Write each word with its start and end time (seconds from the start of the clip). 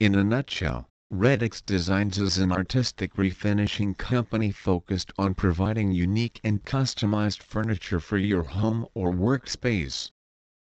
In 0.00 0.14
a 0.14 0.24
nutshell, 0.24 0.88
Redux 1.10 1.60
Designs 1.60 2.16
is 2.16 2.38
an 2.38 2.50
artistic 2.50 3.12
refinishing 3.16 3.98
company 3.98 4.50
focused 4.50 5.12
on 5.18 5.34
providing 5.34 5.92
unique 5.92 6.40
and 6.42 6.64
customized 6.64 7.42
furniture 7.42 8.00
for 8.00 8.16
your 8.16 8.44
home 8.44 8.86
or 8.94 9.12
workspace. 9.12 10.10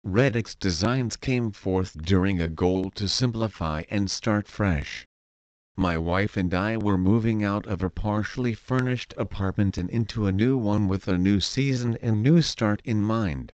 Redux 0.05 0.55
Designs 0.55 1.17
came 1.17 1.51
forth 1.51 1.97
during 1.97 2.39
a 2.39 2.49
goal 2.49 2.91
to 2.91 3.09
simplify 3.09 3.85
and 3.89 4.11
start 4.11 4.47
fresh. 4.47 5.07
My 5.75 5.97
wife 5.97 6.37
and 6.37 6.53
I 6.53 6.77
were 6.77 6.99
moving 6.99 7.43
out 7.43 7.67
of 7.67 7.83
a 7.83 7.89
partially 7.89 8.53
furnished 8.53 9.15
apartment 9.17 9.79
and 9.79 9.89
into 9.89 10.27
a 10.27 10.33
new 10.33 10.59
one 10.59 10.87
with 10.87 11.09
a 11.09 11.17
new 11.17 11.41
season 11.41 11.97
and 12.03 12.23
new 12.23 12.43
start 12.43 12.83
in 12.85 13.01
mind. 13.01 13.55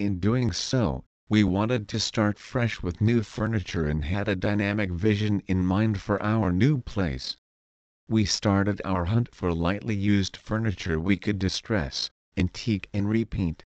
In 0.00 0.18
doing 0.18 0.50
so, 0.50 1.04
we 1.28 1.44
wanted 1.44 1.86
to 1.88 2.00
start 2.00 2.38
fresh 2.38 2.82
with 2.82 3.02
new 3.02 3.22
furniture 3.22 3.86
and 3.86 4.02
had 4.02 4.28
a 4.28 4.34
dynamic 4.34 4.90
vision 4.90 5.42
in 5.46 5.62
mind 5.62 6.00
for 6.00 6.22
our 6.22 6.50
new 6.50 6.78
place. 6.78 7.36
We 8.08 8.24
started 8.24 8.80
our 8.82 9.04
hunt 9.04 9.34
for 9.34 9.52
lightly 9.52 9.94
used 9.94 10.38
furniture 10.38 10.98
we 10.98 11.18
could 11.18 11.38
distress, 11.38 12.10
antique 12.34 12.88
and 12.94 13.10
repaint. 13.10 13.62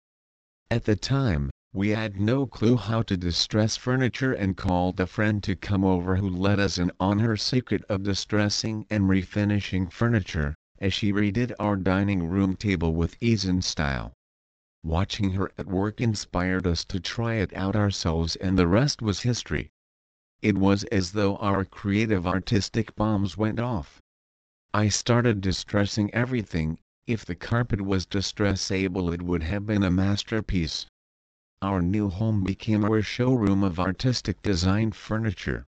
At 0.71 0.85
the 0.85 0.95
time, 0.95 1.51
we 1.71 1.89
had 1.89 2.19
no 2.19 2.47
clue 2.47 2.77
how 2.77 3.03
to 3.03 3.15
distress 3.15 3.77
furniture 3.77 4.33
and 4.33 4.57
called 4.57 4.99
a 4.99 5.05
friend 5.05 5.43
to 5.43 5.55
come 5.55 5.83
over 5.83 6.15
who 6.15 6.27
let 6.27 6.57
us 6.57 6.79
in 6.79 6.91
on 6.99 7.19
her 7.19 7.37
secret 7.37 7.83
of 7.89 8.01
distressing 8.01 8.87
and 8.89 9.03
refinishing 9.03 9.91
furniture, 9.91 10.55
as 10.79 10.95
she 10.95 11.13
redid 11.13 11.53
our 11.59 11.75
dining 11.75 12.27
room 12.27 12.55
table 12.55 12.91
with 12.95 13.17
ease 13.21 13.45
and 13.45 13.63
style. 13.63 14.13
Watching 14.85 15.31
her 15.31 15.49
at 15.57 15.65
work 15.67 16.01
inspired 16.01 16.67
us 16.67 16.83
to 16.83 16.99
try 16.99 17.35
it 17.35 17.55
out 17.55 17.73
ourselves 17.73 18.35
and 18.35 18.59
the 18.59 18.67
rest 18.67 19.01
was 19.01 19.21
history. 19.21 19.71
It 20.41 20.57
was 20.57 20.83
as 20.91 21.13
though 21.13 21.37
our 21.37 21.63
creative 21.63 22.27
artistic 22.27 22.93
bombs 22.97 23.37
went 23.37 23.61
off. 23.61 24.01
I 24.73 24.89
started 24.89 25.39
distressing 25.39 26.13
everything, 26.13 26.79
if 27.07 27.23
the 27.23 27.33
carpet 27.33 27.79
was 27.79 28.05
distressable 28.05 29.13
it 29.13 29.21
would 29.21 29.43
have 29.43 29.65
been 29.65 29.83
a 29.83 29.89
masterpiece. 29.89 30.85
Our 31.61 31.81
new 31.81 32.09
home 32.09 32.43
became 32.43 32.83
our 32.83 33.01
showroom 33.01 33.63
of 33.63 33.79
artistic 33.79 34.41
design 34.41 34.91
furniture. 34.91 35.65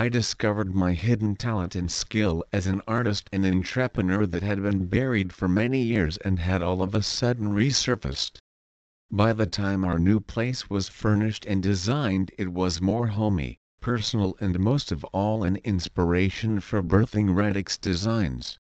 I 0.00 0.08
discovered 0.08 0.76
my 0.76 0.92
hidden 0.92 1.34
talent 1.34 1.74
and 1.74 1.90
skill 1.90 2.44
as 2.52 2.68
an 2.68 2.82
artist 2.86 3.28
and 3.32 3.44
entrepreneur 3.44 4.26
that 4.26 4.44
had 4.44 4.62
been 4.62 4.86
buried 4.86 5.32
for 5.32 5.48
many 5.48 5.82
years 5.82 6.18
and 6.18 6.38
had 6.38 6.62
all 6.62 6.82
of 6.82 6.94
a 6.94 7.02
sudden 7.02 7.48
resurfaced. 7.48 8.38
By 9.10 9.32
the 9.32 9.46
time 9.46 9.84
our 9.84 9.98
new 9.98 10.20
place 10.20 10.70
was 10.70 10.88
furnished 10.88 11.44
and 11.46 11.60
designed 11.60 12.30
it 12.38 12.52
was 12.52 12.80
more 12.80 13.08
homey, 13.08 13.58
personal 13.80 14.36
and 14.40 14.60
most 14.60 14.92
of 14.92 15.02
all 15.06 15.42
an 15.42 15.56
inspiration 15.64 16.60
for 16.60 16.80
birthing 16.80 17.34
Redux 17.34 17.76
Designs. 17.76 18.56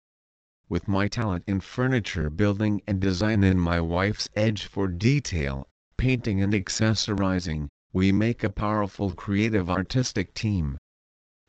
With 0.69 0.87
my 0.87 1.09
talent 1.09 1.43
in 1.47 1.59
furniture 1.59 2.29
building 2.29 2.81
and 2.87 3.01
design 3.01 3.43
and 3.43 3.61
my 3.61 3.81
wife's 3.81 4.29
edge 4.37 4.63
for 4.63 4.87
detail, 4.87 5.67
painting 5.97 6.41
and 6.41 6.53
accessorizing, 6.53 7.67
we 7.91 8.13
make 8.13 8.41
a 8.41 8.49
powerful 8.49 9.11
creative 9.11 9.69
artistic 9.69 10.33
team. 10.33 10.77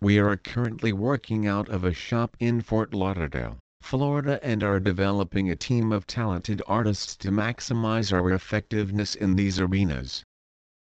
We 0.03 0.19
are 0.19 0.37
currently 0.37 0.93
working 0.93 1.47
out 1.47 1.71
of 1.71 1.83
a 1.83 1.95
shop 1.95 2.37
in 2.39 2.61
Fort 2.61 2.93
Lauderdale, 2.93 3.57
Florida 3.81 4.39
and 4.45 4.63
are 4.63 4.79
developing 4.79 5.51
a 5.51 5.57
team 5.57 5.91
of 5.91 6.07
talented 6.07 6.61
artists 6.67 7.17
to 7.17 7.31
maximize 7.31 8.13
our 8.13 8.31
effectiveness 8.31 9.15
in 9.15 9.37
these 9.37 9.59
arenas. 9.59 10.23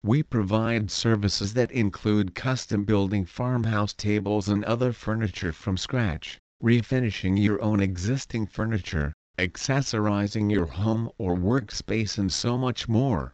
We 0.04 0.24
provide 0.24 0.90
services 0.90 1.54
that 1.54 1.70
include 1.70 2.34
custom 2.34 2.84
building 2.84 3.26
farmhouse 3.26 3.94
tables 3.94 4.50
and 4.50 4.66
other 4.66 4.92
furniture 4.92 5.54
from 5.54 5.78
scratch, 5.78 6.40
refinishing 6.62 7.40
your 7.42 7.62
own 7.62 7.82
existing 7.82 8.48
furniture, 8.48 9.14
accessorizing 9.38 10.52
your 10.52 10.66
home 10.66 11.12
or 11.20 11.38
workspace 11.38 12.18
and 12.18 12.34
so 12.34 12.58
much 12.58 12.90
more. 12.90 13.34